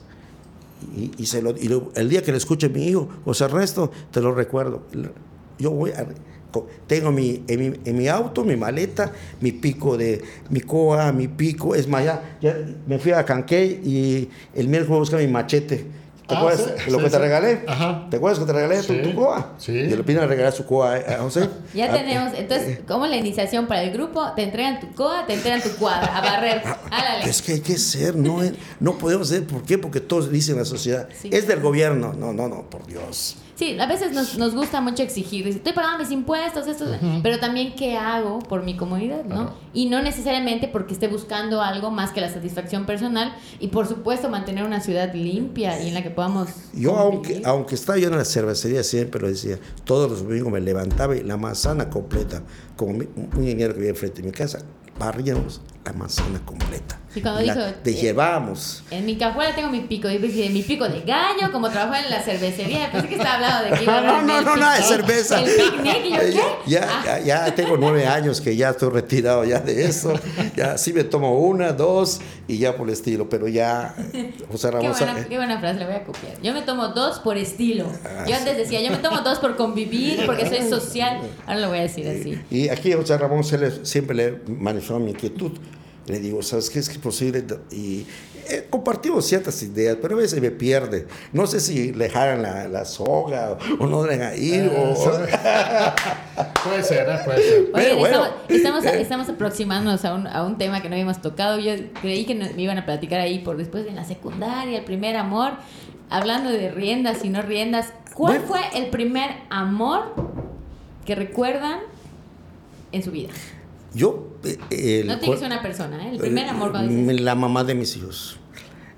[0.96, 3.90] Y, y se lo, y lo- el día que le escuche mi hijo, José Ernesto,
[4.10, 4.82] te lo recuerdo.
[5.58, 6.06] Yo voy a,
[6.86, 11.28] tengo mi, en, mi, en mi auto, mi maleta, mi pico de, mi coa, mi
[11.28, 11.74] pico.
[11.74, 15.26] Es más, ya, ya me fui a Canqué y el miércoles voy a buscar mi
[15.28, 15.84] machete.
[16.26, 17.22] ¿Te Ah, acuerdas sí, lo sí, que te sí.
[17.22, 17.64] regalé?
[17.66, 18.06] Ajá.
[18.10, 19.52] ¿Te acuerdas que te regalé tu- Sí, tu, coa?
[19.58, 19.72] sí.
[19.72, 21.50] Y le piden a regalar su coa a José.
[21.74, 25.34] Ya Ah, tenemos, entonces, como la iniciación para el grupo, te entregan tu coa, te
[25.34, 26.62] entregan tu cuadra, a barrer.
[26.90, 27.28] Álale.
[27.28, 28.40] Es que hay que ser, no,
[28.80, 29.46] no podemos ser.
[29.46, 29.76] ¿Por qué?
[29.76, 31.08] Porque todos dicen la sociedad.
[31.20, 31.28] Sí.
[31.30, 32.14] Es del gobierno.
[32.14, 33.36] No, no, no, por Dios.
[33.56, 35.46] Sí, a veces nos, nos gusta mucho exigir.
[35.46, 36.86] Estoy pagando mis impuestos, esto,
[37.22, 39.54] pero también qué hago por mi comunidad, ¿no?
[39.72, 44.28] Y no necesariamente porque esté buscando algo más que la satisfacción personal y por supuesto
[44.28, 46.48] mantener una ciudad limpia y en la que podamos.
[46.72, 47.46] Yo, aunque, convivir.
[47.46, 49.58] aunque estaba yo en la cervecería, siempre lo decía.
[49.84, 52.42] Todos los domingos me levantaba y la manzana completa,
[52.76, 54.58] como mi- un dinero que había enfrente de mi casa,
[54.98, 56.98] barríamos la manzana completa.
[57.14, 58.82] Sí, cuando La- dijo, de eh, llevábamos.
[58.90, 62.10] En mi cajuela tengo mi pico, y dije, mi pico de gallo, como trabajo en
[62.10, 62.90] la cervecería.
[62.90, 65.40] Pensé que estaba hablando de que iba a No, no, no, nada de cerveza.
[65.40, 66.70] El picnic, y yo, ¿qué?
[66.70, 70.12] Ya, Ah, ya, ya tengo nueve años que ya estoy retirado ya de eso.
[70.56, 73.28] Ya sí me tomo una, dos y ya por el estilo.
[73.28, 73.94] Pero ya,
[74.50, 76.40] José Qué Ramón, buena, eh, qué buena frase, la voy a copiar.
[76.42, 77.86] Yo me tomo dos por estilo.
[78.04, 81.18] Ah, Yo antes decía, yo me tomo dos por convivir, porque soy social.
[81.46, 82.40] Ahora lo voy a decir así.
[82.50, 85.52] Y aquí José Ramón se le- siempre le manifestó mi inquietud.
[86.06, 86.78] Le digo, ¿sabes qué?
[86.78, 87.44] Es que es posible.
[87.70, 88.06] Y
[88.48, 91.06] eh, compartimos ciertas ideas, pero a veces me pierde.
[91.32, 94.70] No sé si le jalan la, la soga o, no le dejan ir.
[94.76, 94.94] o,
[96.64, 97.18] puede ser, ¿eh?
[97.24, 97.70] puede ser.
[97.72, 101.58] Oye, bueno, estamos, estamos, aproximándonos a un, a un, tema que no habíamos tocado.
[101.58, 105.16] Yo creí que me iban a platicar ahí por después de la secundaria, el primer
[105.16, 105.52] amor.
[106.10, 110.14] Hablando de riendas y no riendas, ¿cuál fue el primer amor
[111.06, 111.78] que recuerdan
[112.92, 113.30] en su vida?
[113.94, 114.28] Yo.
[114.70, 116.12] Eh, no tiene que ser una persona, ¿eh?
[116.12, 117.20] El primer amor cuando dices.
[117.20, 118.38] La mamá de mis hijos.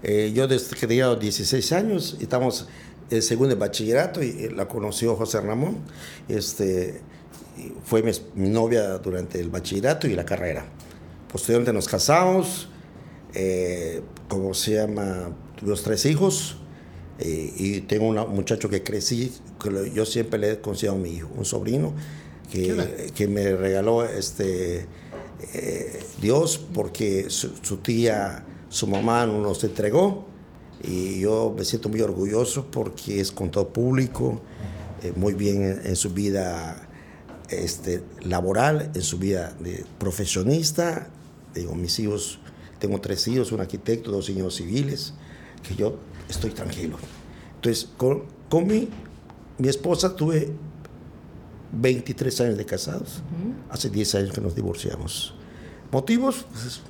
[0.03, 2.67] Eh, yo desde que tenía 16 años, estamos
[3.11, 5.79] en segundo de bachillerato y eh, la conoció José Ramón.
[6.29, 7.01] Este,
[7.85, 10.67] fue mi, mi, novia durante el bachillerato y la carrera.
[11.31, 12.69] Posteriormente nos casamos,
[13.35, 16.57] eh, como se llama, tuvimos tres hijos.
[17.19, 19.33] Eh, y tengo un muchacho que crecí,
[19.63, 21.95] que yo siempre le he considerado mi hijo, un sobrino
[22.51, 24.87] que, que me regaló este,
[25.55, 30.27] eh, Dios porque su, su, tía, su mamá nos entregó
[30.83, 34.41] y yo me siento muy orgulloso porque es con todo público,
[35.03, 36.89] eh, muy bien en, en, su vida
[37.51, 41.11] este, laboral, en su vida de profesionista.
[41.55, 42.39] Digo, mis hijos,
[42.79, 45.15] tengo tres hijos, un arquitecto, dos ingenieros civiles,
[45.67, 46.99] que yo estoy tranquilo.
[47.57, 48.89] Entonces, con, con mi,
[49.59, 50.53] mi esposa tuve
[51.81, 53.23] 23 años de casados.
[53.71, 55.35] Hace 10 años que nos divorciamos.
[55.93, 56.47] ¿Motivos?
[56.51, 56.81] Pues,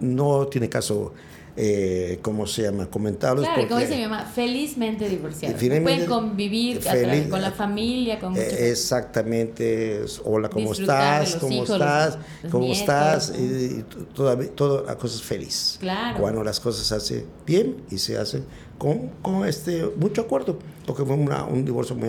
[0.00, 1.12] no tiene caso,
[1.56, 2.86] eh, ¿cómo se llama?
[2.86, 3.44] Comentarlos.
[3.44, 5.58] Claro, como dice mi mamá, felizmente divorciados.
[5.60, 10.04] Pueden convivir feliz, con la familia, con eh, Exactamente.
[10.24, 11.36] Hola, ¿cómo estás?
[11.36, 12.16] ¿Cómo hijos, estás?
[12.16, 13.32] Los, los ¿Cómo nietos, estás?
[13.38, 15.76] Y, y toda, toda la cosa es feliz.
[15.80, 16.18] Claro.
[16.20, 18.44] Cuando las cosas se hacen bien y se hacen
[18.78, 20.58] con, con este, mucho acuerdo.
[20.86, 22.08] Porque fue una, un divorcio muy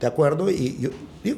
[0.00, 0.90] de acuerdo y yo,
[1.24, 1.36] yo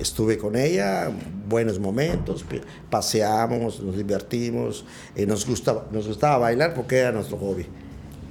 [0.00, 1.10] estuve con ella,
[1.48, 2.44] buenos momentos,
[2.90, 4.84] paseamos, nos divertimos,
[5.14, 7.66] eh, nos, gustaba, nos gustaba bailar porque era nuestro hobby,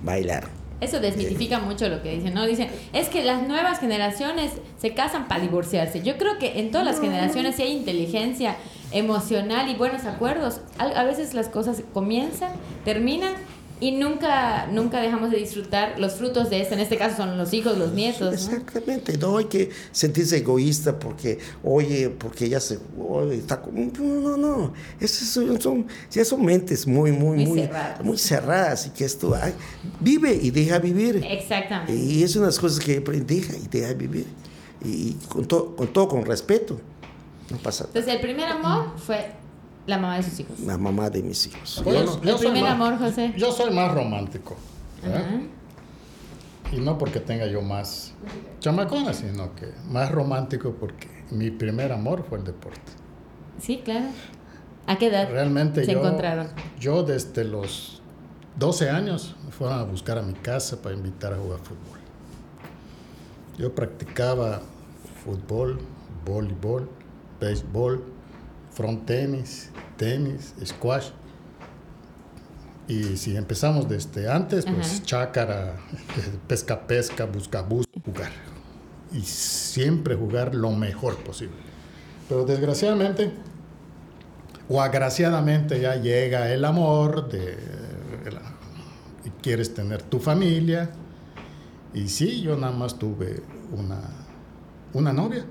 [0.04, 0.48] bailar.
[0.82, 2.46] Eso desmitifica eh, mucho lo que dicen, ¿no?
[2.46, 6.02] Dicen, es que las nuevas generaciones se casan para divorciarse.
[6.04, 8.58] Yo creo que en todas las generaciones, si hay inteligencia
[8.92, 12.52] emocional y buenos acuerdos, a, a veces las cosas comienzan,
[12.84, 13.34] terminan
[13.80, 16.76] y nunca nunca dejamos de disfrutar los frutos de esto.
[16.76, 19.18] En este caso son los hijos los nietos exactamente.
[19.18, 24.38] No hay que sentirse egoísta porque oye porque ella se oye, está no no.
[24.38, 28.90] No esas son, son ya son mentes muy muy muy muy cerradas, muy cerradas y
[28.92, 29.54] que esto ay,
[30.00, 31.26] vive y deja vivir.
[31.28, 31.94] Exactamente.
[31.94, 34.26] Y es unas cosas que deja y deja vivir.
[34.84, 36.80] Y con todo con todo con respeto.
[37.50, 39.32] No pasa entonces el primer amor fue
[39.86, 40.60] la mamá de sus hijos.
[40.62, 41.82] La mamá de mis hijos.
[41.84, 43.34] Pues, yo, no, ¿El primer más, amor, José?
[43.38, 44.56] Yo soy más romántico.
[45.04, 45.48] ¿eh?
[46.72, 48.14] Y no porque tenga yo más
[48.60, 52.92] chamacones, sino que más romántico porque mi primer amor fue el deporte.
[53.62, 54.08] Sí, claro.
[54.88, 56.50] ¿A qué edad Realmente se yo, encontraron?
[56.80, 58.02] Yo desde los
[58.58, 62.00] 12 años me fueron a buscar a mi casa para invitar a jugar fútbol.
[63.58, 64.62] Yo practicaba
[65.24, 65.80] fútbol,
[66.26, 66.90] voleibol,
[67.40, 68.04] béisbol,
[68.72, 71.10] front tenis, tenis, squash.
[72.88, 75.04] Y si empezamos desde antes, pues Ajá.
[75.04, 75.76] chácara,
[76.48, 78.32] pesca, pesca, busca, busca, jugar.
[79.12, 81.56] Y siempre jugar lo mejor posible.
[82.30, 83.32] Pero desgraciadamente,
[84.70, 87.56] o agraciadamente ya llega el amor de,
[88.24, 88.42] de la,
[89.24, 90.92] y quieres tener tu familia.
[91.94, 94.02] Y sí, yo nada más tuve una,
[94.94, 95.46] una novia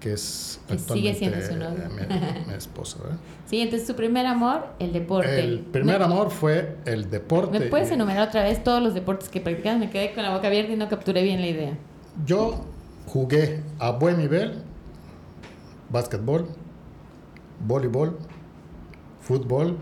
[0.00, 1.88] que es que sigue siendo su novia.
[1.88, 2.98] Mi, mi, esposa.
[3.02, 3.18] ¿verdad?
[3.46, 5.40] Sí, entonces su primer amor, el deporte.
[5.40, 7.58] El primer amor fue el deporte.
[7.58, 9.78] ¿Me puedes enumerar otra vez todos los deportes que practicas?
[9.78, 11.78] Me quedé con la boca abierta y no capturé bien la idea.
[12.24, 12.64] Yo
[13.06, 14.62] jugué a buen nivel
[15.90, 16.48] básquetbol,
[17.60, 18.18] voleibol,
[19.20, 19.78] fútbol,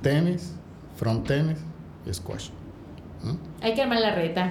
[0.00, 0.54] tenis,
[0.96, 1.58] front tenis
[2.06, 2.50] y squash.
[3.22, 3.64] ¿Mm?
[3.64, 4.48] Hay que armar la reta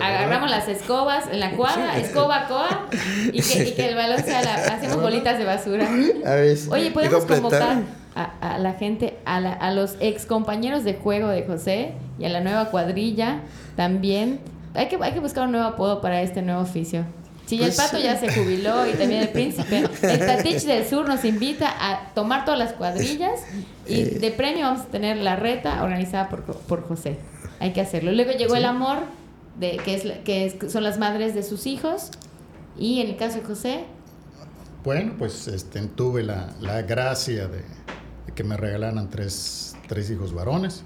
[0.00, 2.86] agarramos las escobas en la cuadra, escoba, coa,
[3.32, 5.86] y que, y que el balón sea la, hacemos bolitas de basura.
[5.88, 7.78] A ver, Oye, podemos convocar
[8.14, 12.24] a, a, la gente, a, la, a los ex compañeros de juego de José y
[12.24, 13.40] a la nueva cuadrilla
[13.76, 14.40] también.
[14.74, 17.04] Hay que, hay que buscar un nuevo apodo para este nuevo oficio.
[17.44, 21.06] Si pues, el pato ya se jubiló y también el príncipe, el Tatich del Sur
[21.06, 23.40] nos invita a tomar todas las cuadrillas
[23.86, 24.18] y Eh.
[24.20, 27.16] de premio vamos a tener la reta organizada por, por José.
[27.60, 28.12] Hay que hacerlo.
[28.12, 28.58] Luego llegó Sí.
[28.60, 28.98] el amor,
[29.58, 32.10] de, que, es, que es- son las madres de sus hijos.
[32.78, 33.84] Y en el caso de José,
[34.84, 40.32] Bueno, pues este, tuve la, la gracia de, de que me regalaran tres, tres hijos
[40.34, 40.82] varones.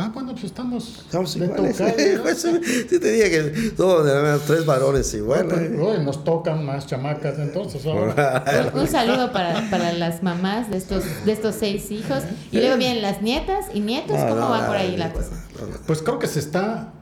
[0.00, 1.00] Ah, bueno, pues estamos.
[1.06, 1.76] Estamos iguales.
[1.76, 2.22] tocayo, ¿no?
[2.22, 2.40] Pues,
[2.88, 5.72] sí te dije que todos tenemos tres varones iguales.
[5.80, 7.84] Hoy nos tocan más chamacas entonces.
[7.84, 8.70] ahora.
[8.74, 12.22] Un, un saludo para, para las mamás de estos, de estos seis hijos.
[12.52, 14.16] Y luego vienen las nietas y nietos.
[14.16, 15.30] No, ¿Cómo no, va no, por ahí no, la no, cosa?
[15.60, 15.76] no, no.
[15.84, 16.92] Pues creo que se está,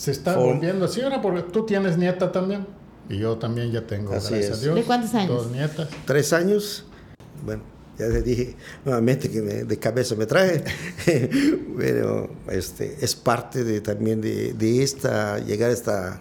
[0.00, 2.66] se está For- volviendo así ahora, porque tú tienes nieta también.
[3.08, 4.58] Y yo también ya tengo, Así gracias es.
[4.58, 4.74] a Dios.
[4.76, 5.28] ¿De cuántos años?
[5.28, 5.88] Dos nietas.
[6.06, 6.86] Tres años.
[7.44, 7.62] Bueno,
[7.98, 10.64] ya les dije nuevamente que me- de cabeza me traje.
[11.76, 16.20] Pero este, es parte de, también de, de esta, llegar a esta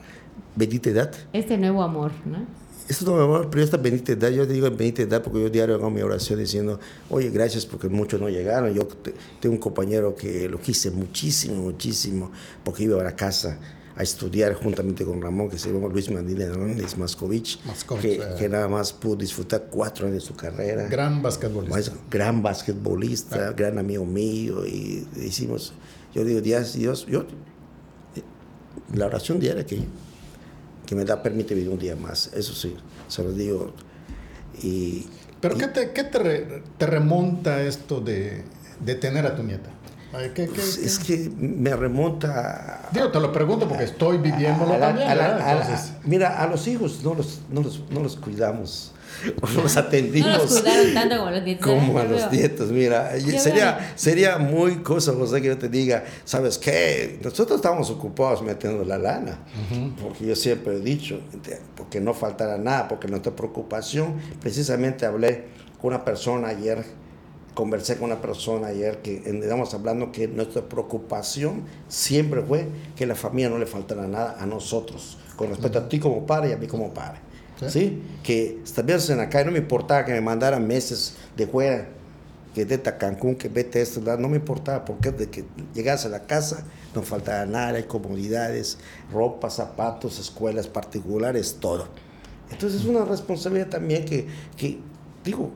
[0.56, 1.12] bendita edad.
[1.32, 2.46] Este nuevo amor, ¿no?
[2.90, 5.76] Eso no, mi amor, pero esta bendita edad, yo digo bendita edad porque yo diario
[5.76, 6.80] hago mi oración diciendo,
[7.12, 8.74] oye, gracias porque muchos no llegaron.
[8.74, 12.32] Yo te- tengo un compañero que lo quise muchísimo, muchísimo,
[12.64, 13.60] porque iba a la casa
[13.96, 18.36] a estudiar juntamente con Ramón, que se llama Luis Mandila Hernández Mascovich, Mascovich, que, eh.
[18.40, 20.88] que nada más pudo disfrutar cuatro años de su carrera.
[20.88, 21.94] Gran basquetbolista.
[22.10, 25.74] Gran basquetbolista, gran amigo mío, y hicimos,
[26.16, 27.26] yo digo, Dios, Dios, yo,
[28.96, 29.80] la oración diaria que,
[30.90, 32.76] que me da permite vivir un día más, eso sí,
[33.08, 33.74] se lo digo.
[34.64, 35.06] Y,
[35.40, 38.44] Pero y- ¿qué te, qué te, re- te remonta esto de,
[38.84, 39.70] de tener a tu nieta?
[40.12, 40.86] Ay, ¿qué- qué- pues, qué?
[40.86, 45.08] es que me remonta a, Digo, te lo pregunto porque estoy viviéndolo a la- también.
[45.08, 45.42] la- ¿verdad?
[45.42, 48.92] a la- Entonces, mira, a los hijos no los, no los, no los cuidamos,
[49.42, 50.38] o no los No atendimos.
[50.52, 51.68] nos cuidaron tanto como los nietos.
[51.68, 52.02] Como ¿eh?
[52.02, 56.58] a Yo los nietos, mira, sería, sería muy cosa, José, que yo te diga, ¿sabes
[56.58, 57.20] qué?
[57.24, 59.38] Nosotros estamos ocupados metiendo la lana,
[60.02, 61.20] porque yo siempre he dicho,
[61.76, 65.46] porque no faltará nada, porque nuestra preocupación, precisamente hablé
[65.80, 66.84] con una persona ayer,
[67.60, 73.16] conversé con una persona ayer que estamos hablando que nuestra preocupación siempre fue que la
[73.16, 76.58] familia no le faltara nada a nosotros, con respecto a ti como padre y a
[76.58, 77.20] mí como padre.
[77.60, 77.70] Sí.
[77.70, 78.04] ¿sí?
[78.24, 81.90] Que estuviesen acá y no me importaba que me mandaran meses de fuera,
[82.56, 84.20] que vete a Cancún, que vete a esto, ¿verdad?
[84.20, 85.44] no me importaba, porque de que
[85.74, 86.64] llegas a la casa
[86.96, 88.78] no faltaba nada, hay comodidades,
[89.12, 91.90] ropa, zapatos, escuelas particulares, todo.
[92.52, 94.80] Entonces es una responsabilidad también que, que
[95.26, 95.52] digo,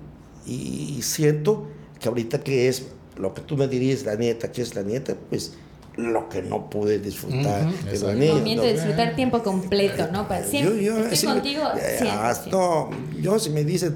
[0.45, 1.69] y siento
[2.03, 5.15] que ahorita que es lo que tú me dirías, la nieta, que es la nieta,
[5.29, 5.53] pues
[5.95, 8.33] lo que no pude disfrutar Ujú, de la niña.
[8.33, 10.27] Momento de disfrutar tiempo completo, ¿no?
[10.27, 10.83] Para siempre.
[10.83, 12.33] Yo- yo- Estoy sí, contigo eh, siempre.
[12.33, 12.51] siempre.
[12.51, 12.89] No,
[13.21, 13.91] yo si me dice,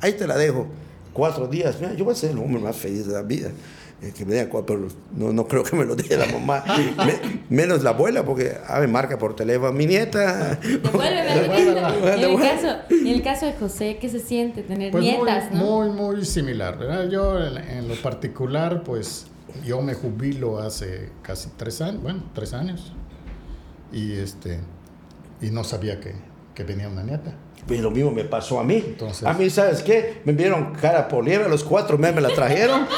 [0.00, 0.66] ahí te la dejo,
[1.12, 3.50] cuatro días, mira, yo voy a ser el hombre más feliz de la vida.
[4.02, 6.64] Eh, que me cuatro, pero no, no creo que me lo dé la mamá,
[6.98, 10.56] Me- menos la abuela, porque ah, me marca por teléfono, mi nieta.
[10.56, 11.90] Devuélveme a mi Devuélvela.
[11.94, 12.14] nieta.
[12.14, 15.58] En el, caso, en el caso de José, ¿qué se siente tener pues nietas, muy,
[15.58, 15.64] no?
[15.64, 16.78] muy, muy similar.
[16.78, 17.08] ¿verdad?
[17.08, 19.26] Yo en, en lo particular, pues
[19.64, 22.92] yo me jubilo hace casi tres años, bueno, tres años.
[23.92, 24.58] Y este
[25.40, 26.14] y no sabía que,
[26.54, 27.34] que venía una nieta.
[27.66, 28.82] Pues lo mismo me pasó a mí.
[28.84, 30.20] Entonces- a mí, ¿sabes qué?
[30.24, 32.86] Me vieron cara por liebre, a los cuatro meses me la trajeron.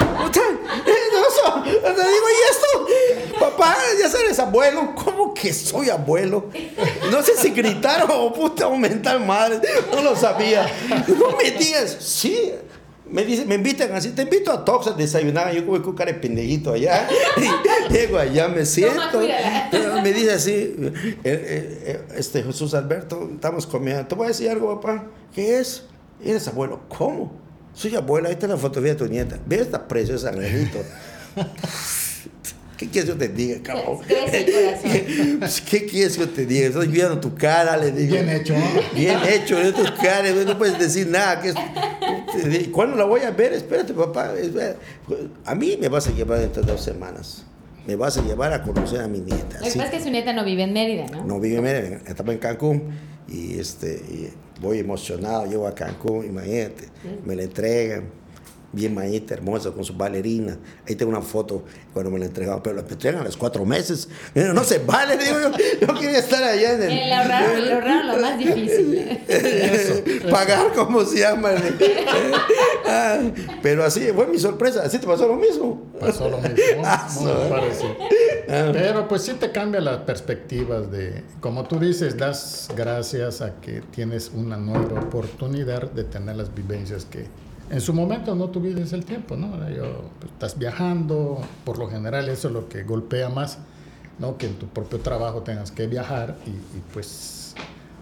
[1.64, 3.40] Te digo, ¿y esto?
[3.40, 4.94] Papá, ya sabes, abuelo.
[4.94, 6.50] ¿Cómo que soy abuelo?
[7.10, 9.60] No sé si gritaron o puta aumentar madre.
[9.92, 10.66] No lo sabía.
[11.08, 12.52] No me digas, sí.
[13.06, 15.52] Me dice, me invitan así, te invito a Tox a desayunar.
[15.54, 17.06] Yo como con cara de pendejito allá.
[17.36, 19.20] Y llego allá, me siento.
[20.02, 20.92] me dice así, eh,
[21.24, 24.06] eh, eh, este Jesús Alberto, estamos comiendo.
[24.06, 25.06] Te voy a decir algo, papá.
[25.34, 25.84] ¿Qué es?
[26.24, 26.80] Eres abuelo.
[26.88, 27.32] ¿Cómo?
[27.74, 28.28] Soy abuela.
[28.28, 29.38] Ahí está la fotografía de tu nieta.
[29.44, 30.78] Ve esta preciosa angelito.
[32.76, 33.98] ¿Qué quieres que yo te diga, cabrón?
[35.38, 36.66] Pues, ¿Qué quieres que yo te diga?
[36.68, 38.14] Estoy viendo tu cara, le digo.
[38.14, 38.64] Bien hecho, ¿no?
[38.94, 41.40] Bien hecho, de tu cara, no puedes decir nada.
[41.40, 43.52] Que es- ¿Cuándo la voy a ver?
[43.52, 44.32] Espérate, papá.
[45.44, 47.44] A mí me vas a llevar dentro de dos semanas.
[47.86, 49.58] Me vas a llevar a conocer a mi nieta.
[49.60, 51.24] Lo que pasa es que su nieta no vive en Mérida, ¿no?
[51.24, 52.90] No vive en Mérida, estaba en Cancún
[53.28, 56.88] y, este, y voy emocionado, llego a Cancún, imagínate,
[57.26, 58.04] me la entregan,
[58.74, 60.58] bien mañita, hermosa, con su bailarina.
[60.88, 64.08] Ahí tengo una foto cuando me la entregaron, pero la entregan a los cuatro meses.
[64.34, 65.50] No, no se vale, digo yo,
[65.86, 66.90] yo quería estar allá en el...
[66.90, 69.20] Eh, Le ahorraron, le ahorraron lo más difícil.
[70.30, 71.50] Pagar como se llama.
[72.86, 73.20] Ah,
[73.62, 75.82] pero así fue mi sorpresa, así te pasó lo mismo.
[76.00, 76.82] Pasó lo mismo.
[76.84, 77.96] Ah, muy so- parecido.
[78.48, 78.70] Ah.
[78.72, 83.80] Pero pues sí te cambia las perspectivas de, como tú dices, das gracias a que
[83.94, 87.26] tienes una nueva oportunidad de tener las vivencias que
[87.70, 89.68] en su momento no tuviste el tiempo, ¿no?
[89.70, 93.58] Yo, pues, estás viajando, por lo general eso es lo que golpea más,
[94.18, 94.36] ¿no?
[94.36, 97.54] Que en tu propio trabajo tengas que viajar y, y, pues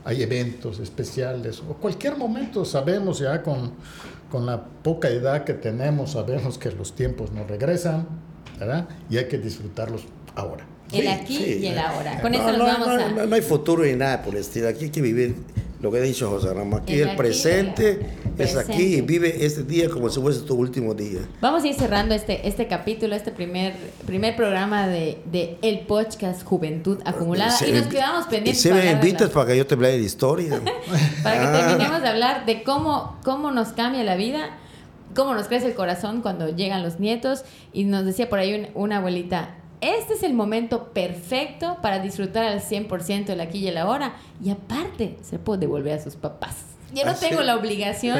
[0.05, 3.73] hay eventos especiales o cualquier momento sabemos ya con,
[4.31, 8.09] con la poca edad que tenemos, sabemos que los tiempos no regresan,
[8.59, 8.89] ¿verdad?
[9.09, 10.03] Y hay que disfrutarlos
[10.35, 10.67] ahora.
[10.93, 11.59] El aquí sí.
[11.63, 12.21] y el ahora.
[12.21, 13.09] Con No, eso nos no, vamos no, a...
[13.09, 14.69] no, no hay futuro ni nada por el estilo.
[14.69, 15.37] Aquí hay que vivir
[15.83, 17.99] lo que he dicho José Ramón, aquí El el, aquí, presente
[18.39, 19.03] es aquí y presente.
[19.03, 21.21] vive este día como si fuese tu último día.
[21.41, 23.75] Vamos a ir cerrando este, este capítulo, este primer,
[24.07, 27.51] primer programa de, de El Podcast Juventud Acumulada.
[27.51, 29.99] Se- y nos quedamos pendientes Si para me invitas para que yo te hable de
[29.99, 30.61] historia.
[31.23, 31.53] para que Ah.
[31.69, 34.57] terminemos de hablar de cómo, cómo nos cambia la vida,
[35.17, 37.43] cómo nos crece el corazón cuando llegan los nietos.
[37.73, 42.45] Y nos decía por ahí un- una abuelita, este es el momento perfecto para disfrutar
[42.47, 44.15] al 100% el aquí y el ahora.
[44.43, 46.57] Y aparte, se puede devolver a sus papás.
[46.95, 48.15] Yo no tengo la obligación,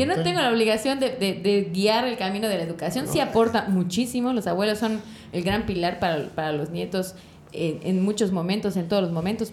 [0.00, 3.06] yo no tengo la obligación de, de- de guiar el camino de la educación.
[3.12, 4.32] Sí aporta muchísimo.
[4.32, 5.00] Los abuelos son
[5.32, 7.14] el gran pilar para, para los nietos
[7.52, 9.52] en, en muchos momentos, en todos los momentos.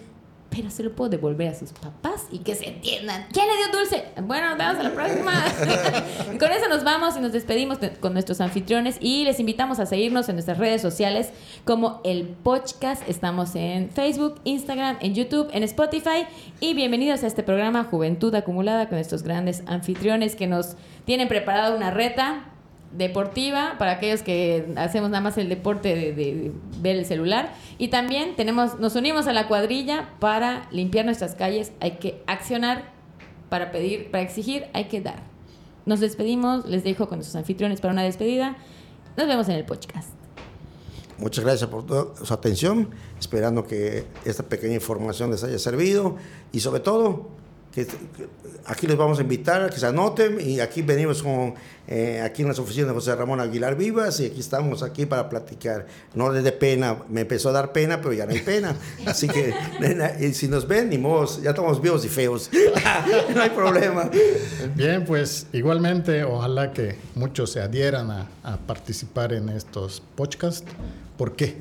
[0.58, 3.26] Pero se lo puedo devolver a sus papás y que se entiendan.
[3.32, 4.04] ¿Quién le dio dulce?
[4.22, 5.32] Bueno, nos vemos a la próxima.
[6.34, 9.78] Y con eso nos vamos y nos despedimos de- con nuestros anfitriones y les invitamos
[9.78, 11.30] a seguirnos en nuestras redes sociales
[11.64, 13.08] como el podcast.
[13.08, 16.26] Estamos en Facebook, Instagram, en YouTube, en Spotify
[16.58, 21.76] y bienvenidos a este programa Juventud Acumulada con estos grandes anfitriones que nos tienen preparada
[21.76, 22.46] una reta
[22.92, 27.54] deportiva para aquellos que hacemos nada más el deporte de, ver el celular.
[27.76, 31.72] Y también tenemos nos unimos a la cuadrilla para limpiar nuestras calles.
[31.80, 32.92] Hay que accionar
[33.48, 35.22] para pedir para exigir hay que dar.
[35.86, 38.56] Nos despedimos les dejo con nuestros anfitriones para una despedida.
[39.16, 40.10] Nos vemos en el podcast.
[41.18, 46.16] Muchas gracias por toda su atención, esperando que esta pequeña información les haya servido
[46.52, 47.26] y sobre todo
[47.72, 48.28] que, que
[48.66, 51.54] aquí les vamos a invitar a que se anoten y aquí venimos con,
[51.86, 55.28] eh, aquí en las oficinas de José Ramón Aguilar Vivas y aquí estamos aquí para
[55.28, 55.86] platicar.
[56.14, 58.76] No les dé pena, me empezó a dar pena, pero ya no hay pena.
[59.06, 62.50] Así que nena, y si nos ven, ni modo, ya estamos vivos y feos.
[63.34, 64.10] no hay problema.
[64.74, 70.64] Bien, pues igualmente ojalá que muchos se adhieran a, a participar en estos podcasts.
[71.16, 71.56] ¿Por qué?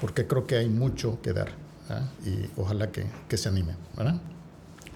[0.00, 1.48] Porque creo que hay mucho que dar
[1.90, 2.02] ¿ah?
[2.24, 3.76] y ojalá que, que se animen.
[3.96, 4.20] ¿verdad?